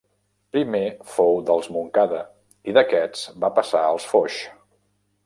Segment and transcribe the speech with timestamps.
[0.55, 0.79] Primer
[1.17, 2.21] fou dels Montcada
[2.71, 4.39] i d'aquests va passar als Foix.